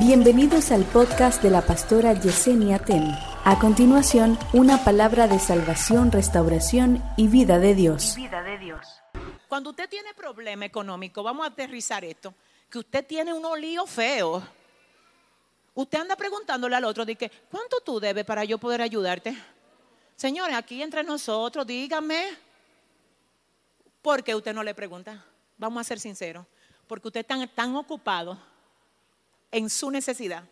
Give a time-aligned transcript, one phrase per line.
[0.00, 3.14] Bienvenidos al podcast de la pastora Yesenia Ten.
[3.44, 8.14] A continuación, una palabra de salvación, restauración y vida de Dios.
[8.16, 8.80] vida de Dios.
[9.46, 12.32] Cuando usted tiene problema económico, vamos a aterrizar esto,
[12.70, 14.42] que usted tiene un lío feo.
[15.74, 19.36] Usted anda preguntándole al otro, de que, ¿cuánto tú debes para yo poder ayudarte?
[20.16, 22.24] Señores, aquí entre nosotros, dígame,
[24.00, 25.22] ¿por qué usted no le pregunta?
[25.58, 26.46] Vamos a ser sinceros,
[26.86, 28.38] porque usted está tan ocupado
[29.50, 30.44] en su necesidad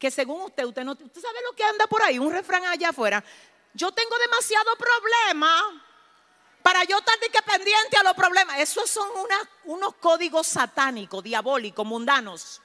[0.00, 2.88] que según usted, usted no, usted sabe lo que anda por ahí, un refrán allá
[2.88, 3.22] afuera.
[3.74, 5.84] Yo tengo demasiado problema
[6.62, 8.58] para yo estar que pendiente a los problemas.
[8.58, 9.06] Esos son
[9.64, 12.62] unos códigos satánicos, diabólicos, mundanos.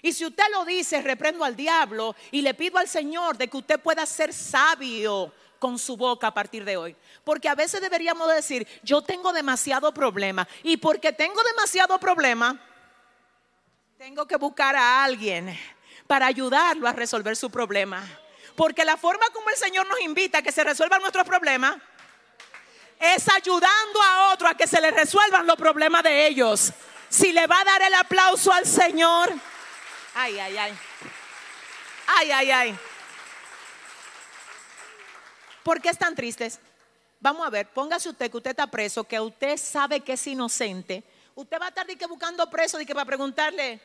[0.00, 3.56] Y si usted lo dice, reprendo al diablo y le pido al Señor de que
[3.56, 6.94] usted pueda ser sabio con su boca a partir de hoy.
[7.24, 10.46] Porque a veces deberíamos decir, yo tengo demasiado problema.
[10.62, 12.60] Y porque tengo demasiado problema,
[13.98, 15.56] tengo que buscar a alguien
[16.06, 18.02] para ayudarlo a resolver su problema.
[18.56, 21.76] Porque la forma como el Señor nos invita a que se resuelvan nuestros problemas
[22.98, 26.72] es ayudando a otro a que se le resuelvan los problemas de ellos.
[27.08, 29.32] Si le va a dar el aplauso al Señor,
[30.14, 30.78] ay, ay, ay,
[32.06, 32.78] ay, ay, ay.
[35.62, 36.58] ¿Por qué están tristes?
[37.20, 41.04] Vamos a ver, póngase usted que usted está preso, que usted sabe que es inocente.
[41.34, 43.80] Usted va a estar de que buscando preso, de que para preguntarle,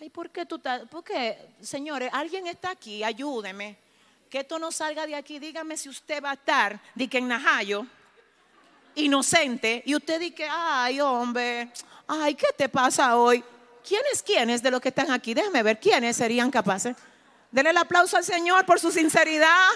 [0.00, 0.82] ay, ¿por qué tú estás?
[0.88, 1.50] ¿Por qué?
[1.60, 3.76] Señores, alguien está aquí, ayúdeme.
[4.30, 5.38] Que esto no salga de aquí.
[5.38, 7.86] Dígame si usted va a estar, de que en Najayo,
[8.94, 11.70] inocente, y usted dice, ay, hombre,
[12.08, 13.44] ay, ¿qué te pasa hoy?
[13.86, 15.34] ¿Quiénes, quiénes de los que están aquí?
[15.34, 16.96] Déjeme ver, ¿quiénes serían capaces?
[17.50, 19.68] Denle el aplauso al Señor por su sinceridad.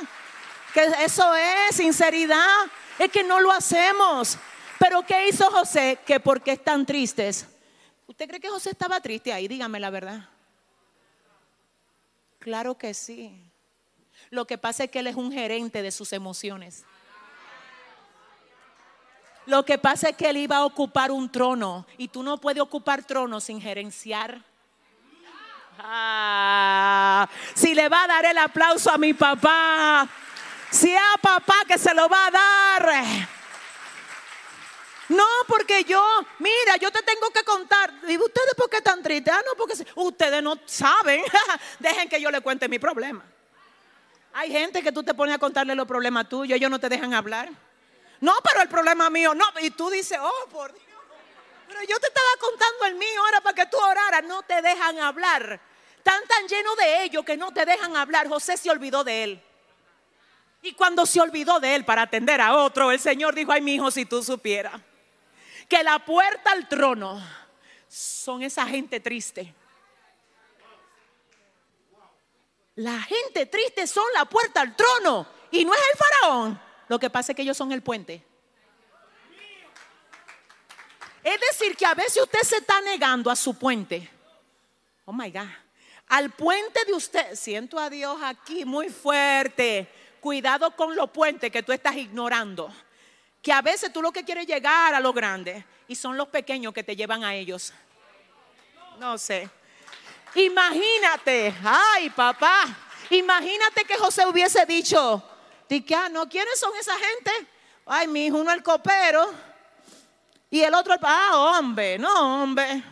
[0.74, 2.66] Que eso es sinceridad.
[2.98, 4.38] Es que no lo hacemos.
[4.80, 5.98] Pero ¿qué hizo José?
[6.06, 7.46] Que porque están tristes.
[8.06, 9.46] ¿Usted cree que José estaba triste ahí?
[9.46, 10.26] Dígame la verdad.
[12.38, 13.38] Claro que sí.
[14.30, 16.84] Lo que pasa es que él es un gerente de sus emociones.
[19.44, 22.62] Lo que pasa es que él iba a ocupar un trono y tú no puedes
[22.62, 24.42] ocupar trono sin gerenciar.
[25.78, 30.08] Ah, si le va a dar el aplauso a mi papá,
[30.70, 33.39] si a papá que se lo va a dar.
[35.10, 36.00] No, porque yo,
[36.38, 37.92] mira, yo te tengo que contar.
[38.06, 39.34] ¿Y ustedes por qué están tristes?
[39.34, 41.24] Ah, no, porque ustedes no saben.
[41.80, 43.24] Dejen que yo le cuente mi problema.
[44.32, 47.12] Hay gente que tú te pones a contarle los problemas tuyos, ellos no te dejan
[47.12, 47.48] hablar.
[48.20, 49.44] No, pero el problema mío, no.
[49.60, 50.84] Y tú dices, oh, por Dios.
[51.66, 54.22] Pero yo te estaba contando el mío ahora para que tú oraras.
[54.22, 55.60] No te dejan hablar.
[55.96, 58.28] Están tan llenos de ellos que no te dejan hablar.
[58.28, 59.42] José se olvidó de él.
[60.62, 63.74] Y cuando se olvidó de él para atender a otro, el Señor dijo, ay, mi
[63.74, 64.80] hijo, si tú supieras
[65.70, 67.22] que la puerta al trono
[67.88, 69.54] son esa gente triste.
[72.74, 76.60] La gente triste son la puerta al trono y no es el faraón.
[76.88, 78.26] Lo que pasa es que ellos son el puente.
[81.22, 84.10] Es decir, que a veces usted se está negando a su puente.
[85.04, 85.46] Oh my God.
[86.08, 87.36] Al puente de usted.
[87.36, 89.88] Siento a Dios aquí muy fuerte.
[90.20, 92.74] Cuidado con los puentes que tú estás ignorando.
[93.42, 96.28] Que a veces tú lo que quieres es llegar a lo grande y son los
[96.28, 97.72] pequeños que te llevan a ellos.
[98.98, 99.48] No sé.
[100.34, 102.64] Imagínate, ay papá,
[103.10, 105.22] imagínate que José hubiese dicho,
[105.68, 107.30] di ah, no, ¿quiénes son esa gente?
[107.86, 109.32] Ay, mi hijo, uno el copero
[110.48, 112.84] y el otro el, ah, hombre, no, hombre.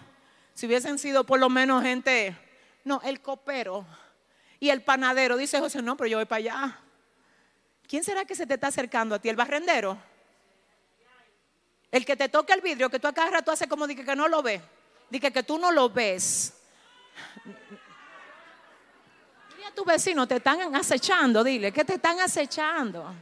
[0.55, 2.37] Si hubiesen sido por lo menos gente,
[2.83, 3.87] no, el copero
[4.59, 6.81] y el panadero, dice José, no, pero yo voy para allá.
[7.87, 9.29] ¿Quién será que se te está acercando a ti?
[9.29, 9.97] ¿El barrendero?
[11.91, 14.17] El que te toca el vidrio, que tú a cada rato haces como dije que
[14.17, 14.61] no lo ves.
[15.09, 16.53] Dije que tú no lo ves.
[19.55, 23.15] Dile a tu vecino, te están acechando, dile, que te están acechando.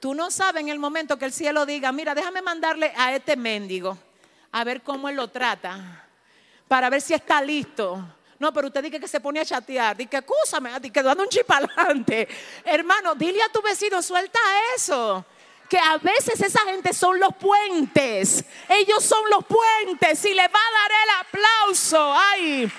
[0.00, 3.36] Tú no sabes en el momento que el cielo diga, mira, déjame mandarle a este
[3.36, 3.96] mendigo
[4.50, 6.04] a ver cómo él lo trata,
[6.68, 8.04] para ver si está listo.
[8.38, 11.28] No, pero usted dice que se pone a chatear, dice, escúchame, dice que dando un
[11.28, 12.26] chip adelante.
[12.64, 14.40] Hermano, dile a tu vecino, suelta
[14.76, 15.24] eso.
[15.72, 18.44] Que a veces esa gente son los puentes.
[18.68, 20.22] Ellos son los puentes.
[20.26, 22.14] Y le va a dar el aplauso.
[22.14, 22.70] Ay,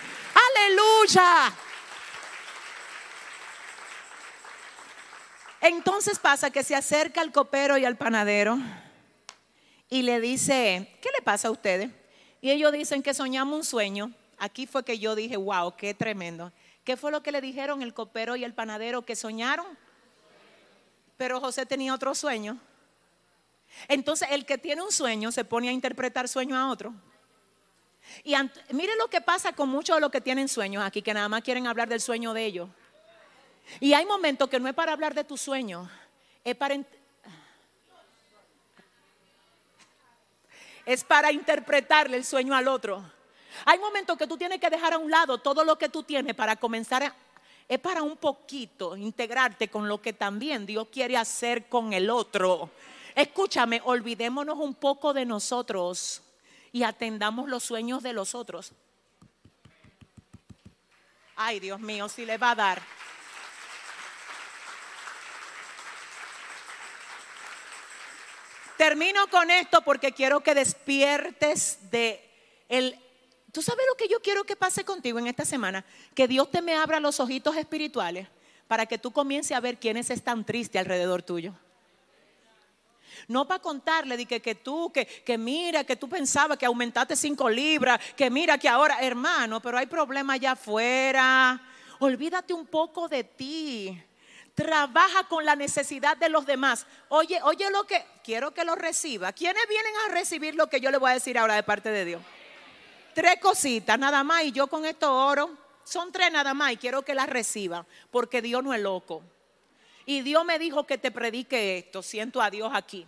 [0.45, 1.51] aleluya.
[5.59, 8.59] Entonces pasa que se acerca al copero y al panadero
[9.89, 11.89] y le dice, ¿qué le pasa a ustedes?
[12.41, 14.11] Y ellos dicen que soñamos un sueño.
[14.37, 16.51] Aquí fue que yo dije, wow, qué tremendo.
[16.83, 19.65] ¿Qué fue lo que le dijeron el copero y el panadero que soñaron?
[21.17, 22.59] Pero José tenía otro sueño.
[23.87, 26.93] Entonces el que tiene un sueño se pone a interpretar sueño a otro.
[28.23, 28.35] Y
[28.71, 31.41] mire lo que pasa con muchos de los que tienen sueños aquí, que nada más
[31.41, 32.69] quieren hablar del sueño de ellos.
[33.79, 35.89] Y hay momentos que no es para hablar de tu sueño,
[36.43, 36.77] es para,
[40.85, 43.03] es para interpretarle el sueño al otro.
[43.65, 46.35] Hay momentos que tú tienes que dejar a un lado todo lo que tú tienes
[46.35, 47.15] para comenzar a,
[47.67, 52.69] es para un poquito integrarte con lo que también Dios quiere hacer con el otro.
[53.15, 56.21] Escúchame, olvidémonos un poco de nosotros
[56.71, 58.73] y atendamos los sueños de los otros.
[61.35, 62.81] Ay, Dios mío, si le va a dar.
[68.77, 72.29] Termino con esto porque quiero que despiertes de
[72.69, 72.99] el
[73.53, 75.85] ¿Tú sabes lo que yo quiero que pase contigo en esta semana?
[76.15, 78.27] Que Dios te me abra los ojitos espirituales
[78.67, 81.53] para que tú comiences a ver quiénes están tristes alrededor tuyo.
[83.27, 87.49] No para contarle de que, tú, que, que, mira, que tú pensabas que aumentaste cinco
[87.49, 91.61] libras, que mira que ahora, hermano, pero hay problemas allá afuera.
[91.99, 94.03] Olvídate un poco de ti.
[94.55, 96.85] Trabaja con la necesidad de los demás.
[97.09, 99.31] Oye, oye lo que quiero que lo reciba.
[99.33, 102.05] ¿Quiénes vienen a recibir lo que yo le voy a decir ahora de parte de
[102.05, 102.21] Dios?
[103.13, 105.57] Tres cositas nada más y yo con esto oro.
[105.83, 109.23] Son tres nada más y quiero que las reciba porque Dios no es loco.
[110.05, 112.01] Y Dios me dijo que te predique esto.
[112.01, 113.05] Siento a Dios aquí.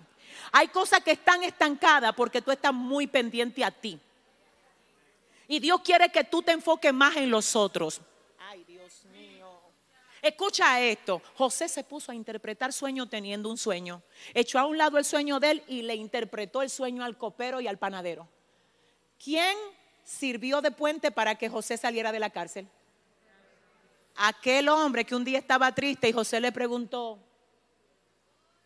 [0.52, 4.00] Hay cosas que están estancadas porque tú estás muy pendiente a ti.
[5.48, 8.02] Y Dios quiere que tú te enfoques más en los otros.
[8.40, 9.62] Ay, Dios mío.
[10.22, 11.22] Escucha esto.
[11.36, 14.02] José se puso a interpretar sueño teniendo un sueño.
[14.34, 17.62] Echó a un lado el sueño de él y le interpretó el sueño al copero
[17.62, 18.28] y al panadero.
[19.24, 19.56] ¿Quién
[20.04, 22.68] sirvió de puente para que José saliera de la cárcel?
[24.18, 27.20] Aquel hombre que un día estaba triste y José le preguntó,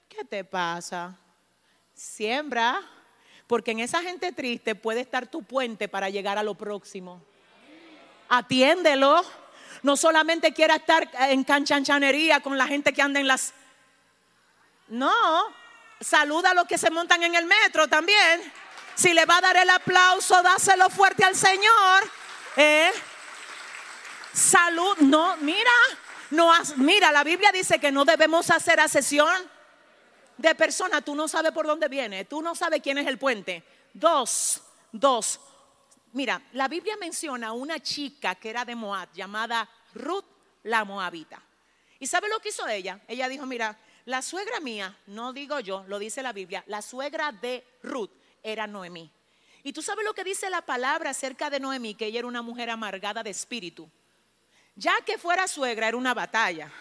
[0.08, 1.18] ¿qué te pasa?
[1.94, 2.82] Siembra,
[3.48, 7.22] porque en esa gente triste puede estar tu puente para llegar a lo próximo.
[8.30, 9.24] Atiéndelo.
[9.82, 13.54] No solamente quiera estar en canchanchanería con la gente que anda en las...
[14.88, 15.14] No,
[16.00, 18.42] saluda a los que se montan en el metro también.
[18.96, 22.12] Si le va a dar el aplauso, dáselo fuerte al Señor.
[22.58, 22.92] ¿eh?
[24.40, 25.70] Salud, no, mira,
[26.32, 29.30] no, mira, la Biblia dice que no debemos hacer asesión
[30.38, 31.04] de personas.
[31.04, 33.66] Tú no sabes por dónde viene, tú no sabes quién es el puente.
[33.94, 34.62] Dos,
[34.94, 35.42] dos.
[36.14, 40.24] Mira, la Biblia menciona una chica que era de Moab llamada Ruth
[40.64, 41.44] la Moabita.
[42.00, 43.02] ¿Y sabe lo que hizo ella?
[43.10, 47.34] Ella dijo, mira, la suegra mía, no digo yo, lo dice la Biblia, la suegra
[47.34, 49.12] de Ruth era Noemí.
[49.64, 52.42] Y tú sabes lo que dice la palabra acerca de Noemí, que ella era una
[52.42, 53.92] mujer amargada de espíritu.
[54.80, 56.72] Ya que fuera suegra era una batalla.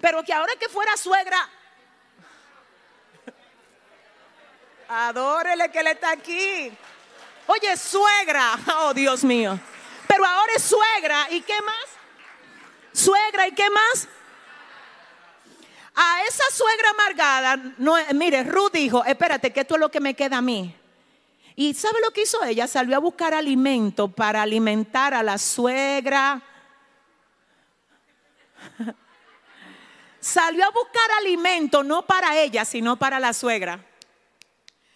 [0.00, 1.48] Pero que ahora que fuera suegra,
[4.88, 6.70] adórele que él está aquí.
[7.48, 9.58] Oye, suegra, oh Dios mío.
[10.06, 11.86] Pero ahora es suegra, ¿y qué más?
[12.92, 14.06] Suegra, ¿y qué más?
[15.96, 20.14] A esa suegra amargada, no, mire, Ruth dijo, espérate, que esto es lo que me
[20.14, 20.72] queda a mí.
[21.56, 22.68] Y ¿sabe lo que hizo ella?
[22.68, 26.40] Salió a buscar alimento para alimentar a la suegra.
[30.20, 33.84] Salió a buscar alimento no para ella, sino para la suegra.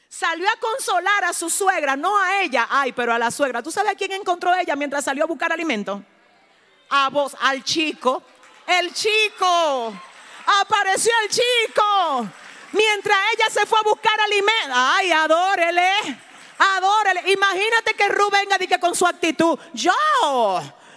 [0.08, 3.62] Salió a consolar a su suegra, no a ella, ay, pero a la suegra.
[3.62, 6.02] ¿Tú sabes a quién encontró ella mientras salió a buscar alimento?
[6.90, 8.22] A vos, al chico.
[8.66, 9.92] El chico
[10.46, 12.28] apareció el chico.
[12.72, 14.72] Mientras ella se fue a buscar alimento.
[14.72, 15.90] Ay, adórele.
[16.58, 17.32] Adórele.
[17.32, 19.58] Imagínate que Rubén venga que con su actitud.
[19.72, 19.92] Yo,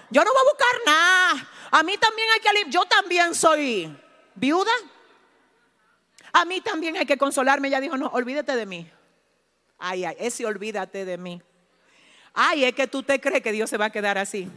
[0.09, 1.49] yo no voy a buscar nada.
[1.71, 3.95] A mí también hay que Yo también soy
[4.35, 4.71] viuda.
[6.31, 7.67] A mí también hay que consolarme.
[7.67, 8.89] Ella dijo, no, olvídate de mí.
[9.77, 11.41] Ay, ay, ese olvídate de mí.
[12.33, 14.47] Ay, es que tú te crees que Dios se va a quedar así.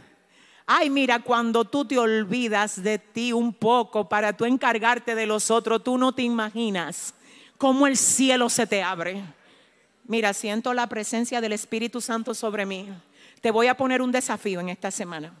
[0.65, 5.51] Ay, mira, cuando tú te olvidas de ti un poco para tú encargarte de los
[5.51, 7.13] otros, tú no te imaginas
[7.57, 9.23] cómo el cielo se te abre.
[10.05, 12.89] Mira, siento la presencia del Espíritu Santo sobre mí.
[13.41, 15.33] Te voy a poner un desafío en esta semana.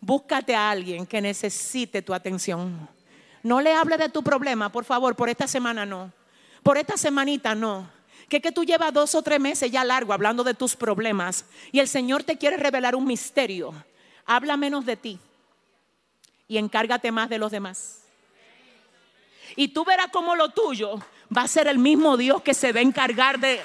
[0.00, 2.88] Búscate a alguien que necesite tu atención.
[3.42, 6.12] No le hable de tu problema, por favor, por esta semana no.
[6.62, 7.90] Por esta semanita no.
[8.28, 11.80] Que que tú llevas dos o tres meses ya largo hablando de tus problemas y
[11.80, 13.74] el Señor te quiere revelar un misterio
[14.28, 15.18] habla menos de ti
[16.46, 18.02] y encárgate más de los demás.
[19.56, 21.00] Y tú verás cómo lo tuyo
[21.36, 23.60] va a ser el mismo Dios que se va a encargar de